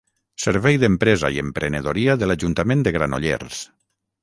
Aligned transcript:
Servei 0.45 0.79
d'Empresa 0.83 1.31
i 1.35 1.43
Emprenedoria 1.43 2.17
de 2.23 2.31
l'Ajuntament 2.31 2.85
de 2.89 2.97
Granollers. 2.99 3.63